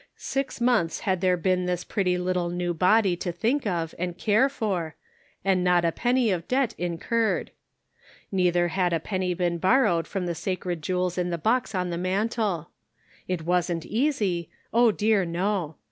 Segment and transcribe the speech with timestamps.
[0.17, 4.49] Six months had there been this pretty little new body to think of and care
[4.49, 4.95] for,
[5.45, 7.51] and not a penny of debt incurred.
[8.31, 11.99] Neither had a penny been borrowed from the sacred jewels in the box on the
[11.99, 12.71] mantel.
[13.27, 15.75] It wasn't easy; oh, dear, no!